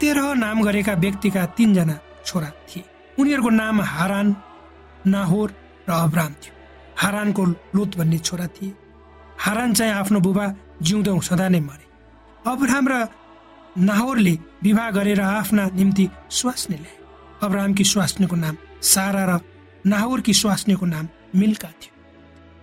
तेह्र 0.00 0.34
नाम 0.34 0.62
गरेका 0.62 0.92
व्यक्तिका 0.94 1.44
तीनजना 1.56 1.98
छोरा 2.26 2.50
थिए। 2.68 2.84
उनीहरूको 3.18 3.50
नाम 3.50 3.80
हारान 3.82 4.36
नाहोर 5.06 5.48
र 5.88 5.92
अब्राहम 5.92 6.32
थियो। 6.32 6.54
हारानको 6.96 7.44
लोत 7.76 7.96
भन्ने 7.96 8.18
छोरा 8.18 8.46
थिए। 8.46 8.72
हारान 9.38 9.72
चाहिँ 9.74 9.92
आफ्नो 9.92 10.20
बुबा 10.20 10.46
जिउँदो 10.82 11.20
सदा 11.20 11.48
नै 11.48 11.60
मरे। 11.60 11.86
अब्राहम 12.50 12.88
र 12.88 13.08
नाहोरले 13.78 14.34
विवाह 14.62 14.90
गरेर 14.90 15.20
आफ्ना 15.20 15.64
निम्ति 15.74 16.08
स्वास्नी 16.30 16.76
ल्याए। 16.76 16.98
अब्राहमकी 17.42 17.84
स्वास्नीको 17.84 18.36
नाम 18.36 18.56
सारा 18.82 19.24
र 19.30 19.40
नाहोरकी 19.86 20.34
स्वास्नीको 20.34 20.86
नाम 20.86 21.08
मिल्का 21.34 21.68
थियो। 21.68 21.91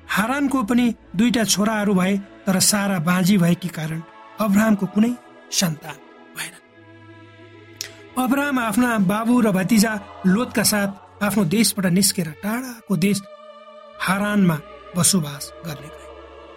हारानको 0.09 0.63
पनि 0.63 0.93
दुईटा 1.15 1.43
छोराहरू 1.45 1.93
भए 1.93 2.17
तर 2.45 2.59
सारा 2.61 2.97
बाँझी 2.99 3.37
भएकी 3.37 3.67
कारण 3.69 4.01
अब्राहमको 4.39 4.85
कुनै 4.93 5.11
सन्तान 5.51 5.97
भएन। 6.37 6.55
अब्राहम 8.23 8.59
आफ्ना 8.59 8.97
बाबु 9.11 9.39
र 9.41 9.51
भतिजा 9.51 9.93
लोतका 10.25 10.63
साथ 10.63 11.23
आफ्नो 11.23 11.43
देशबाट 11.45 11.85
निस्केर 11.93 12.29
टाढाको 12.43 12.95
देश 12.97 13.21
हारानमा 14.01 14.57
बसोबास 14.97 15.51
गर्ने 15.65 15.87
गए। 15.87 16.07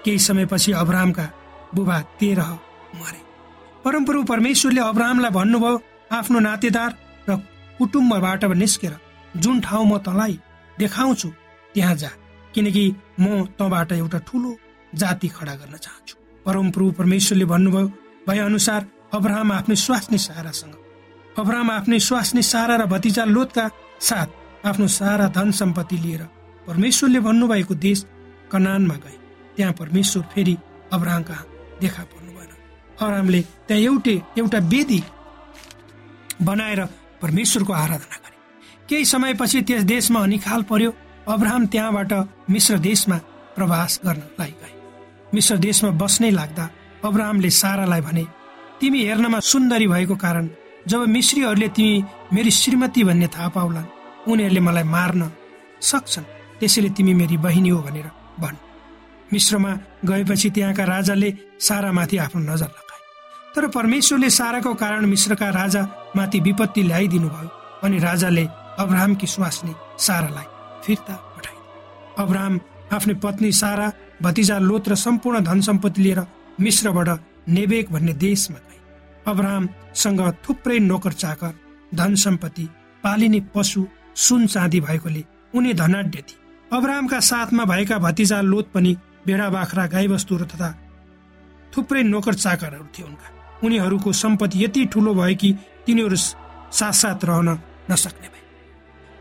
केही 0.04 0.18
समयपछि 0.18 0.72
अब्राहमका 0.72 1.26
बुबा 1.74 2.00
तेह्र 2.20 2.40
मरे। 2.96 3.20
परमप्रभु 3.84 4.22
परमेश्वरले 4.24 4.80
अब्राहमलाई 4.80 5.30
भन्नुभयो 5.30 5.82
आफ्नो 6.12 6.38
नातेदार 6.40 6.90
र 7.28 7.36
कुटुम्बबाट 7.78 8.44
निस्केर 8.56 8.96
जुन 9.36 9.60
ठाउँ 9.60 9.86
म 9.86 9.98
तँलाई 9.98 10.38
देखाउँछु 10.78 11.28
त्यहाँ 11.74 11.94
जा। 11.96 12.10
किनकि 12.54 12.84
म 13.20 13.44
तँबाट 13.58 13.92
एउटा 13.92 14.18
ठुलो 14.28 14.56
जाति 14.92 15.28
खडा 15.28 15.54
गर्न 15.54 15.76
चाहन्छु। 15.76 16.16
परमप्रभु 16.46 16.90
परमेश्वरले 16.98 17.44
भन्नुभयो 17.44 17.88
भए 18.28 18.38
अनुसार 18.40 18.86
अब्राहम 19.14 19.52
आफ्नै 19.52 19.76
स्वास्नी 19.76 20.18
सारासँग 20.18 20.74
अब्राहम 21.38 21.70
आफ्नै 21.70 21.98
स्वास्नी 22.00 22.42
सारा 22.42 22.76
र 22.76 22.86
भतिजा 22.86 23.24
लोतका 23.26 23.68
साथ 24.00 24.66
आफ्नो 24.66 24.86
सारा 24.88 25.26
धन 25.36 25.50
सम्पत्ति 25.60 25.96
लिएर 25.98 26.22
परमेश्वरले 26.66 27.20
भन्नुभएको 27.20 27.74
देश 27.74 28.04
कनानमा 28.52 28.94
गए। 28.94 29.16
त्यहाँ 29.56 29.72
परमेश्वर 29.72 30.22
फेरि 30.32 30.56
अब्राहम 30.92 31.22
कहाँ 31.22 31.46
देखा 31.80 32.02
पर्नु 32.04 32.32
भएन 32.32 32.50
अब्राहमले 32.98 33.40
त्यहाँ 33.68 33.82
एउटै 33.82 34.16
एउटा 34.38 34.58
वेदी 34.72 35.02
बनाएर 36.42 36.84
परमेश्वरको 37.22 37.72
आराधना 37.74 38.16
गरे। 38.16 38.36
केही 38.88 39.04
समयपछि 39.04 39.62
त्यस 39.62 39.82
देशमा 39.84 40.22
अनिखाल 40.22 40.62
पर्यो। 40.70 40.90
अब्राहम 41.28 41.66
त्यहाँबाट 41.66 42.12
मिश्र 42.50 42.78
देशमा 42.78 43.16
प्रवास 43.56 44.00
गर्नलाई 44.04 44.50
गए 44.50 44.72
मिश्र 45.34 45.56
देशमा 45.56 45.90
बस्नै 45.90 46.30
लाग्दा 46.30 46.70
अब्राहमले 47.04 47.50
सारालाई 47.50 48.00
भने 48.00 48.24
तिमी 48.80 49.04
हेर्नमा 49.04 49.40
सुन्दरी 49.40 49.86
भएको 49.86 50.16
कारण 50.16 50.48
जब 50.88 51.00
मिश्रीहरूले 51.06 51.68
तिमी 51.68 52.04
मेरी 52.32 52.50
श्रीमती 52.50 53.04
भन्ने 53.04 53.26
थाहा 53.26 53.48
पाउलान् 53.48 53.92
उनीहरूले 54.28 54.60
मलाई 54.60 54.82
मार्न 54.82 55.30
सक्छन् 55.80 56.30
त्यसैले 56.60 56.90
तिमी 56.90 57.14
मेरी 57.14 57.36
बहिनी 57.36 57.68
हो 57.68 57.82
भनेर 57.82 58.10
भन्। 58.40 58.56
मिश्रमा 59.32 59.72
गएपछि 60.04 60.50
त्यहाँका 60.50 60.84
राजाले 60.84 61.34
सारामाथि 61.60 62.16
आफ्नो 62.18 62.42
नजर 62.42 62.70
लगाए। 62.76 63.00
तर 63.54 63.66
परमेश्वरले 63.66 64.30
साराको 64.30 64.74
कारण 64.74 65.06
मिश्रका 65.06 65.48
राजामाथि 65.50 66.40
विपत्ति 66.40 66.82
ल्याइदिनु 66.82 67.28
भयो 67.28 67.50
अनि 67.84 67.98
राजाले 67.98 68.44
अब्राहमकी 68.78 69.26
स्वास्नी 69.26 69.74
सारालाई 69.98 70.51
फिर्ता 70.84 71.14
पठाए 71.34 71.56
अब्राहम 72.18 72.60
आफ्नै 72.92 73.14
पत्नी 73.22 73.50
सारा 73.52 73.86
भतिजा 74.22 74.58
लोत 74.60 74.88
र 74.88 74.94
सम्पूर्ण 74.96 75.40
धन 75.44 75.60
सम्पत्ति 75.60 76.02
लिएर 76.02 76.20
मिश्रबाट 76.60 77.08
नेबेक 77.48 77.92
भन्ने 77.92 78.12
देशमा 78.18 78.58
गए 78.58 78.80
अब्राहमसँग 79.26 80.20
थुप्रै 80.44 80.78
नोकर 80.80 81.12
चाकर 81.22 81.54
धन 81.94 82.14
सम्पत्ति 82.24 82.68
पालिने 83.04 83.40
पशु 83.54 83.86
सुन 84.16 84.46
चाँदी 84.46 84.80
भएकोले 84.80 85.24
उनी 85.54 85.72
धनाढ्य 85.74 86.18
थिए। 86.20 86.40
अब्राहमका 86.70 87.18
साथमा 87.20 87.64
भएका 87.64 87.98
भतिजा 87.98 88.40
लोत 88.42 88.70
पनि 88.74 88.96
भेडा 89.26 89.48
बाख्रा 89.48 89.86
गाईबस्तुहरू 89.86 90.44
तथा 90.44 90.70
थुप्रै 91.72 92.02
नोकर 92.02 92.34
चाकरहरू 92.34 92.86
थिए 92.94 93.06
उनका। 93.06 93.28
उनीहरूको 93.64 94.12
सम्पत्ति 94.14 94.64
यति 94.64 94.84
ठुलो 94.92 95.14
भयो 95.14 95.36
कि 95.36 95.52
तिनीहरू 95.86 96.16
साथ 96.16 97.24
रहन 97.24 97.48
नसक्ने 97.90 98.28
भए। 98.28 98.41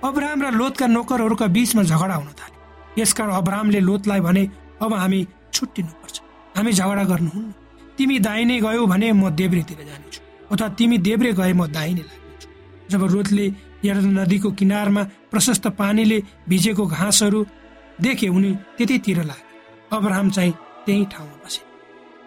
अब्राहम 0.03 0.41
र 0.41 0.49
लोतका 0.51 0.85
नोकरहरूका 0.87 1.47
बीचमा 1.55 1.81
झगडा 1.83 2.15
हुन 2.15 2.33
थाल्यो। 2.33 3.01
यसकारण 3.01 3.31
अब्राहमले 3.31 3.79
लोतलाई 3.79 4.19
भने 4.19 4.43
अब 4.81 4.93
हामी 4.93 5.19
छुट्टिनुपर्छ। 5.53 6.17
हामी 6.57 6.71
झगडा 6.73 7.03
गर्नुहुन्न। 7.11 7.53
तिमी 7.97 8.17
दाहिने 8.19 8.55
गयौ 8.61 8.85
भने 8.85 9.11
म 9.13 9.29
देब्रेतिर 9.29 9.79
जानेछु 9.85 10.21
अथवा 10.51 10.67
तिमी 10.73 10.97
देब्रे 10.97 11.31
गए 11.37 11.53
म 11.53 11.67
दाहिने 11.69 12.01
लाग्नेछु। 12.01 12.47
जब 12.89 13.01
लोतले 13.13 13.45
यर्दन 13.85 14.19
नदीको 14.19 14.49
किनारमा 14.57 15.03
प्रशस्त 15.31 15.67
पानीले 15.77 16.17
भिजेको 16.49 16.85
घाँसहरू 16.87 17.45
देखे 18.01 18.27
उनी 18.27 18.51
त्यतैतिर 18.77 19.23
लागे 19.23 19.45
अब्राहम 19.93 20.29
चाहिँ 20.29 20.53
त्यही 20.85 21.05
ठाउँमा 21.13 21.35
बसे। 21.45 21.61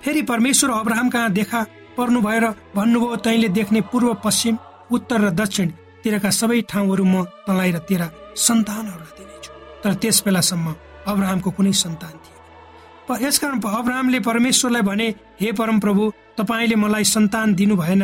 फेरि 0.02 0.22
परमेश्वर 0.30 0.70
अब्राहम 0.70 1.08
कहाँ 1.10 1.30
देखा 1.32 1.60
पर्नु 1.96 2.20
भएर 2.22 2.44
भन्नुभयो 2.76 3.16
तैँले 3.16 3.48
देख्ने 3.48 3.80
पूर्व 3.90 4.14
पश्चिम 4.24 4.58
उत्तर 4.94 5.20
र 5.20 5.30
दक्षिण 5.34 5.68
तेराका 6.04 6.30
सबै 6.30 6.60
ठाउँहरू 6.68 7.04
म 7.04 7.24
तँलाई 7.48 7.70
र 7.72 7.78
तेरा 7.88 8.06
सन्तानहरूलाई 8.36 9.14
दिनेछु। 9.18 9.52
तर 9.82 9.92
त्यस 9.96 10.18
बेलासम्म 10.24 10.66
अब्राहमको 11.08 11.50
कुनै 11.56 11.72
सन्तान 11.72 12.14
थिएन। 12.20 13.22
यसकारण 13.24 13.58
अब्राहमले 13.60 14.20
परमेश्वरलाई 14.20 14.82
भने 14.82 15.08
हे 15.40 15.52
परम 15.52 15.80
प्रभु 15.80 16.02
तपाईँले 16.38 16.76
मलाई 16.76 17.04
सन्तान 17.04 17.54
दिनु 17.54 17.76
भएन। 17.76 18.02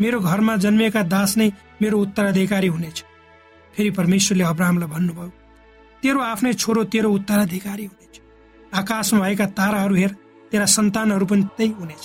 मेरो 0.00 0.18
घरमा 0.20 0.56
जन्मिएका 0.56 1.02
दास 1.04 1.36
नै 1.36 1.48
मेरो 1.82 1.96
उत्तराधिकारी 2.00 2.66
हुनेछ। 2.66 2.98
फेरि 3.74 3.90
परमेश्वरले 3.90 4.44
अब्राहमलाई 4.44 4.88
भन्नुभयो 4.88 5.30
तेरो 6.02 6.20
आफ्नै 6.22 6.52
छोरो 6.52 6.82
तेरो 6.84 7.08
उत्तराधिकारी 7.12 7.84
हुनेछ। 7.84 8.14
आकाशमा 8.72 9.20
भएका 9.20 9.46
ताराहरू 9.58 9.94
हेर 9.94 10.12
तेरा 10.52 10.66
सन्तानहरू 10.66 11.26
पनि 11.26 11.42
त्यही 11.56 11.72
हुनेछ 11.72 12.04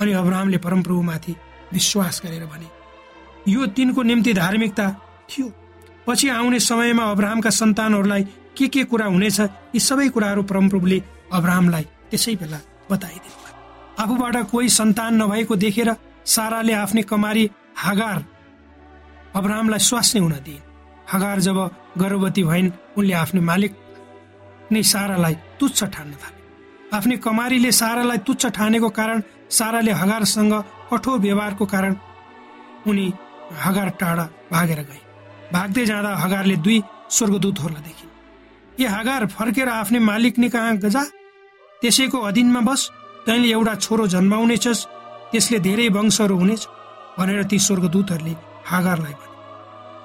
अनि 0.00 0.12
अब्राहमले 0.12 0.58
परमप्रभुमाथि 0.58 1.32
विश्वास 1.72 2.20
गरेर 2.24 2.44
भने 2.46 2.68
यो 3.48 3.66
तिनको 3.76 4.02
निम्ति 4.02 4.32
धार्मिकता 4.34 4.88
थियो। 5.30 5.52
पछि 6.06 6.28
आउने 6.28 6.60
समयमा 6.60 7.04
अब्राहमका 7.10 7.50
सन्तानहरूलाई 7.50 8.22
के 8.56 8.68
के 8.68 8.84
कुरा 8.84 9.06
हुनेछ 9.06 9.40
यी 9.40 9.80
सबै 9.80 10.08
कुराहरू 10.08 10.42
परमप्रभुले 10.42 11.02
अब्राहमलाई 11.32 11.84
त्यसै 12.10 12.34
बेला 12.40 12.58
बताइदिनु 12.90 13.42
आफूबाट 14.02 14.36
कोही 14.50 14.68
सन्तान 14.68 15.22
नभएको 15.22 15.56
देखेर 15.56 15.90
साराले 16.26 16.72
आफ्नै 16.74 17.02
कमारी 17.02 17.44
हागार 17.76 18.24
अब्राहमलाई 19.34 19.86
स्वास्नी 19.88 20.20
हुन 20.20 20.34
दिइन् 20.44 20.66
हगार 21.12 21.40
जब 21.40 21.58
गर्भवती 21.98 22.42
भइन् 22.42 22.70
उनले 22.98 23.14
आफ्नो 23.14 23.42
मालिक 23.42 23.72
नै 24.72 24.82
सारालाई 24.82 25.34
तुच्छ 25.60 25.84
ठान्न 25.84 26.12
थाले। 26.22 26.40
आफ्नै 26.96 27.16
कमारीले 27.26 27.72
सारालाई 27.72 28.18
तुच्छ 28.26 28.46
ठानेको 28.46 28.88
कारण 28.98 29.22
साराले 29.50 29.92
हगारसँग 29.92 30.54
कठोर 30.90 31.18
व्यवहारको 31.18 31.64
कारण 31.66 31.96
उनी 32.86 33.06
हगार 33.64 33.88
टाढा 34.00 34.24
भागेर 34.52 34.80
गए। 34.80 35.00
भाग्दै 35.52 35.84
जाँदा 35.86 36.10
हगारले 36.16 36.56
दुई 36.56 36.82
स्वर्गदूतहरूलाई 37.10 37.82
देखिन्। 37.82 38.10
ए 38.78 38.86
हगार 38.88 39.26
फर्केर 39.26 39.68
आफ्नै 39.70 39.98
मालिक 40.00 40.38
नि 40.38 40.48
कहाँ 40.48 40.76
गजा। 40.76 41.02
त्यसैको 41.82 42.18
अधीनमा 42.20 42.60
बस 42.60 42.90
तैँले 43.26 43.48
एउटा 43.50 43.74
छोरो 43.76 44.06
जन्माउनेछस् 44.06 44.86
त्यसले 45.30 45.58
धेरै 45.58 45.88
वंशहरू 45.88 46.36
हुनेछ 46.36 46.62
भनेर 47.18 47.42
ती 47.44 47.58
स्वर्गदूतहरूले 47.58 48.34
हागारलाई 48.66 49.12
भने। 49.12 49.32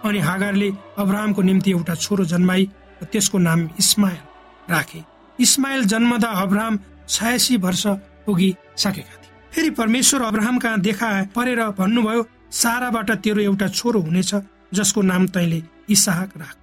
अनि 0.10 0.19
हागारले 0.19 0.69
अब्राहमको 0.97 1.41
निम्ति 1.41 1.71
एउटा 1.71 1.95
छोरो 1.95 2.23
जन्माई 2.25 2.69
त्यसको 3.04 3.38
नाम 3.39 3.69
इस्मायल 3.80 4.23
राखे। 4.71 5.04
इस्माइल 5.39 5.84
जन्मदा 5.86 6.30
अब्राहम 6.41 6.80
छयासी 7.10 7.58
वर्ष 7.58 7.84
पुगिसकेका 8.25 9.15
थिए। 9.15 9.32
फेरि 9.52 9.69
परमेश्वर 9.71 10.21
अब्राहम 10.21 10.58
कहाँ 10.60 10.80
देखा 10.80 11.10
परेर 11.36 11.62
भन्नुभयो 11.80 12.23
साराबाट 12.51 13.12
तेरो 13.12 13.41
एउटा 13.41 13.67
छोरो 13.67 13.99
हुनेछ 14.01 14.35
जसको 14.73 15.01
नाम 15.01 15.27
तैँले 15.27 15.63
इसाहक 15.89 16.38
राख। 16.38 16.55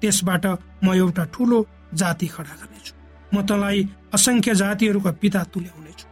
त्यसबाट 0.00 0.46
म 0.84 0.94
एउटा 0.94 1.24
ठुलो 1.24 1.66
जाति 1.94 2.26
खडा 2.26 2.54
गर्नेछु। 2.60 2.92
म 3.34 3.42
तँलाई 3.46 3.88
असङ्ख्य 4.14 4.54
जातिहरूका 4.54 5.12
पिता 5.12 5.44
तुल्याउनेछु। 5.44 6.06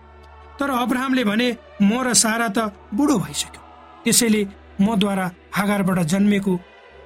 तर 0.59 0.71
अब्राहमले 0.71 1.25
भने 1.25 1.57
म 1.83 2.01
र 2.03 2.15
सारा 2.15 2.49
त 2.49 2.73
बुढो 2.95 3.19
भइसक्यो। 3.19 3.63
त्यसैले 4.05 4.43
मद्वारा 4.81 5.31
हागारबाट 5.53 5.99
जन्मेको 5.99 6.61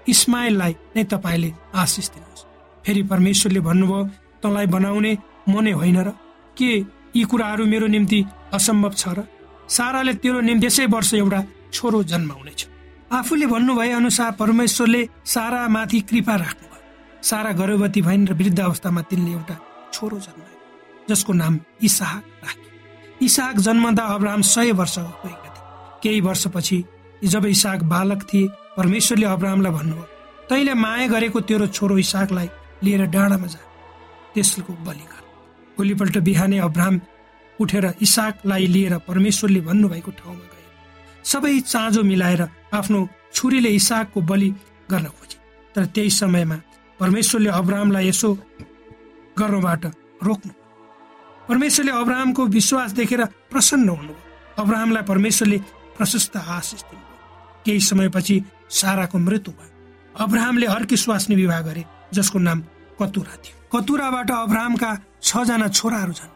इस्माइललाई 0.08 0.72
नै 0.96 1.04
तपाईँले 1.04 1.50
आशिष 1.74 2.08
दिनुहोस्। 2.10 2.46
फेरि 2.84 3.02
परमेश्वरले 3.02 3.60
भन्नुभयो 3.60 4.04
तँलाई 4.42 4.66
बनाउने 4.66 5.12
म 5.48 5.60
नै 5.60 5.72
होइन 5.72 5.98
र? 5.98 6.10
के 6.56 6.70
यी 7.16 7.24
कुराहरू 7.24 7.66
मेरो 7.66 7.86
निम्ति 7.86 8.24
असम्भव 8.54 8.92
छ 8.92 9.08
र? 9.08 9.18
साराले 9.68 10.14
तेरो 10.14 10.40
निम्ति 10.40 10.66
यसै 10.66 10.86
वर्ष 10.86 11.14
एउटा 11.14 11.40
छोरो 11.74 12.02
जन्माउनेछ 12.10 12.66
आफूले 13.12 13.46
भन्नुभए 13.46 13.90
अनुसार 13.92 14.30
परमेश्वरले 14.38 15.02
सारा 15.26 15.66
माथि 15.68 16.00
कृपा 16.08 16.34
राख्नुभयो 16.36 17.22
सारा 17.22 17.52
गर्भवती 17.52 18.02
भइन् 18.02 18.26
र 18.28 18.34
वृद्ध 18.34 18.60
अवस्थामा 18.60 19.02
तिनले 19.10 19.30
एउटा 19.32 19.56
छोरो 19.92 20.18
जन्मायो 20.18 21.06
जसको 21.08 21.32
नाम 21.32 21.58
इसाहक 21.82 22.24
राखे 22.44 23.24
इसाहक 23.26 23.56
जन्मदा 23.66 24.04
अब्राहम 24.14 24.42
सय 24.44 24.72
वर्ष 24.72 24.98
गएका 24.98 25.50
थिए। 25.54 26.00
केही 26.02 26.20
वर्षपछि 26.20 26.78
जब 27.24 27.46
इसाक 27.46 27.82
बालक 27.92 28.22
थिए 28.32 28.48
परमेश्वरले 28.76 29.26
अब्राहमलाई 29.26 29.72
भन्नुभयो 29.72 30.06
तैँले 30.48 30.74
माया 30.74 31.06
गरेको 31.06 31.40
तेरो 31.48 31.66
छोरो 31.66 31.98
इसाकलाई 31.98 32.48
लिएर 32.84 33.06
डाँडामा 33.06 33.46
जा। 33.46 33.62
त्यसको 34.34 34.72
बलि 34.86 35.06
गर। 35.12 35.22
भोलिपल्ट 35.78 36.18
बिहानै 36.26 36.58
अब्राहम 36.68 37.00
उठेर 37.58 37.86
इसाकलाई 38.02 38.66
लिएर 38.66 38.98
परमेश्वरले 39.08 39.60
भन्नुभएको 39.60 40.10
ठाउँमा 40.20 40.53
सबै 41.24 41.60
चाँजो 41.62 42.02
मिलाएर 42.02 42.42
आफ्नो 42.74 43.08
छुरीले 43.34 43.70
इसाकको 43.70 44.20
बलि 44.20 44.50
गर्न 44.90 45.06
खोजे। 45.06 45.38
तर 45.74 45.84
त्यही 45.86 46.10
समयमा 46.10 46.56
परमेश्वरले 47.00 47.50
अब्राहमलाई 47.50 48.08
यसो 48.08 48.32
गर्नबाट 49.38 49.84
रोक्नु 50.22 50.52
परमेश्वरले 51.48 51.92
अब्राहमको 51.92 52.46
विश्वास 52.48 52.92
देखेर 52.92 53.24
प्रसन्न 53.50 53.88
हुनुभयो। 53.88 54.62
अब्राहमलाई 54.62 55.02
परमेश्वरले 55.02 55.58
प्रशस्त 55.96 56.36
आशिष 56.36 56.82
दिनुभयो। 56.82 57.62
केही 57.64 57.80
समयपछि 57.80 58.36
साराको 58.70 59.18
मृत्यु 59.18 59.52
भयो। 59.52 59.72
अब्राहमले 60.14 60.66
अर्की 60.66 60.96
स्वास्नी 60.96 61.36
विवाह 61.36 61.60
गरे 61.60 61.84
जसको 62.14 62.38
नाम 62.38 62.60
कतुरा 63.00 63.36
थियो। 63.42 63.56
कतुराबाट 63.72 64.30
अब्राहमका 64.30 64.90
छजना 65.22 65.68
छोराहरू 65.68 66.12
छन्। 66.12 66.32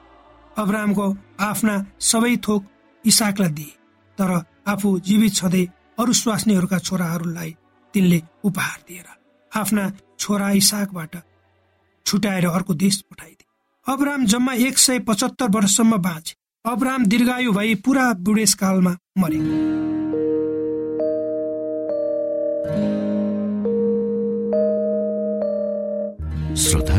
अब्राहमको 0.59 1.07
आफ्ना 1.41 1.75
सबै 2.01 2.37
थोक 2.37 2.65
इसाकलाई 3.05 3.51
दिए। 3.51 3.78
तर 4.19 4.31
आफू 4.67 4.99
जीवित 5.01 5.35
छँदै 5.35 5.65
अरू 5.99 6.13
स्वास्नीहरूका 6.13 6.79
छोराहरूलाई 6.79 7.57
तिनले 7.95 8.23
उपहार 8.45 8.79
दिएर 8.89 9.07
आफ्ना 9.53 9.91
छोरा 10.19 10.51
इसाकबाट 10.51 11.17
छुट्याएर 12.07 12.47
अर्को 12.47 12.75
देश 12.75 13.01
पठाइदिए। 13.01 13.93
अब्राम 13.93 14.25
जम्मा 14.25 14.53
एक 14.53 14.79
सय 14.79 14.99
पचहत्तर 14.99 15.49
वर्षसम्म 15.49 15.97
बाँचे। 15.97 16.35
अब्राम 16.65 17.05
दीर्घायु 17.07 17.53
भई 17.53 17.75
पुरा 17.75 18.13
बुढेसकालमा 18.21 18.97
मरे। 19.19 19.39
श्रोता 26.57 26.99